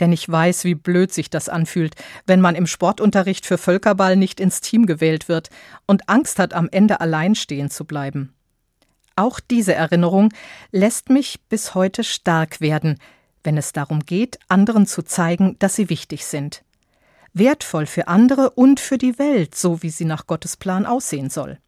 Denn 0.00 0.12
ich 0.12 0.28
weiß, 0.28 0.64
wie 0.64 0.74
blöd 0.74 1.12
sich 1.12 1.30
das 1.30 1.48
anfühlt, 1.48 1.94
wenn 2.26 2.40
man 2.40 2.54
im 2.54 2.66
Sportunterricht 2.66 3.46
für 3.46 3.58
Völkerball 3.58 4.16
nicht 4.16 4.40
ins 4.40 4.60
Team 4.60 4.86
gewählt 4.86 5.28
wird 5.28 5.50
und 5.86 6.08
Angst 6.08 6.38
hat, 6.38 6.52
am 6.52 6.68
Ende 6.70 7.00
allein 7.00 7.34
stehen 7.34 7.70
zu 7.70 7.84
bleiben. 7.84 8.32
Auch 9.16 9.38
diese 9.38 9.74
Erinnerung 9.74 10.32
lässt 10.72 11.10
mich 11.10 11.40
bis 11.48 11.74
heute 11.74 12.02
stark 12.02 12.60
werden, 12.60 12.98
wenn 13.44 13.56
es 13.56 13.72
darum 13.72 14.00
geht, 14.00 14.38
anderen 14.48 14.86
zu 14.86 15.02
zeigen, 15.02 15.56
dass 15.60 15.76
sie 15.76 15.90
wichtig 15.90 16.24
sind. 16.26 16.64
Wertvoll 17.34 17.86
für 17.86 18.08
andere 18.08 18.50
und 18.50 18.80
für 18.80 18.98
die 18.98 19.18
Welt, 19.18 19.54
so 19.54 19.82
wie 19.82 19.90
sie 19.90 20.04
nach 20.04 20.26
Gottes 20.26 20.56
Plan 20.56 20.86
aussehen 20.86 21.30
soll. 21.30 21.58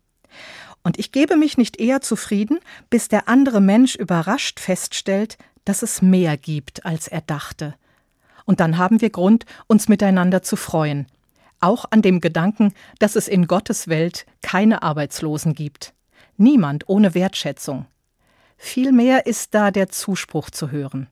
Und 0.83 0.99
ich 0.99 1.13
gebe 1.13 1.37
mich 1.37 1.59
nicht 1.59 1.79
eher 1.79 2.01
zufrieden, 2.01 2.61
bis 2.89 3.09
der 3.09 3.29
andere 3.29 3.61
Mensch 3.61 3.97
überrascht 3.97 4.61
feststellt, 4.61 5.37
dass 5.65 5.83
es 5.83 6.01
mehr 6.01 6.37
gibt, 6.37 6.87
als 6.87 7.09
er 7.09 7.21
dachte– 7.21 7.75
und 8.47 8.61
dann 8.61 8.79
haben 8.79 9.03
wir 9.03 9.11
Grund, 9.11 9.45
uns 9.67 9.89
miteinander 9.89 10.43
zu 10.43 10.57
freuen. 10.57 11.07
Auch 11.61 11.85
an 11.91 12.01
dem 12.01 12.21
Gedanken, 12.21 12.73
dass 12.99 13.17
es 13.17 13.29
in 13.29 13.47
Gottes 13.47 13.89
Welt 13.89 14.25
keine 14.41 14.83
Arbeitslosen 14.83 15.55
gibt. 15.55 15.93
Niemand 16.39 16.89
ohne 16.89 17.15
Wertschätzung. 17.15 17.87
Vielmehr 18.57 19.27
ist 19.27 19.53
da 19.55 19.71
der 19.71 19.89
Zuspruch 19.89 20.49
zu 20.51 20.71
hören. 20.71 21.09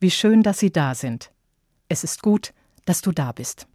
Wie 0.00 0.10
schön, 0.10 0.42
dass 0.42 0.58
Sie 0.58 0.72
da 0.72 0.94
sind. 0.94 1.30
Es 1.88 2.02
ist 2.02 2.22
gut, 2.22 2.52
dass 2.86 3.02
du 3.02 3.12
da 3.12 3.32
bist. 3.32 3.66